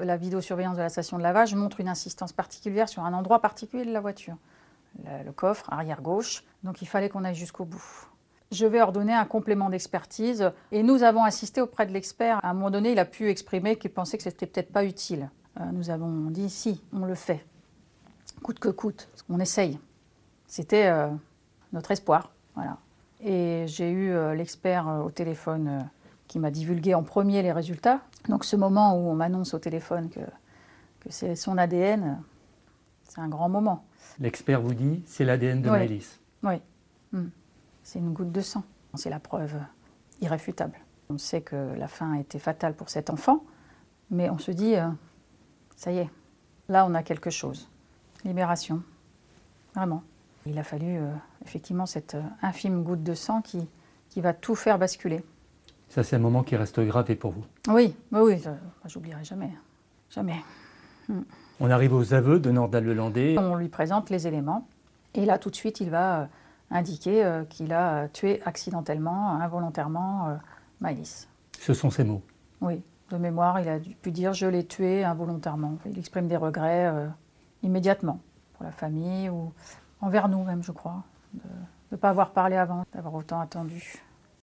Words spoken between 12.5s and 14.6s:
un moment donné, il a pu exprimer qu'il pensait que c'était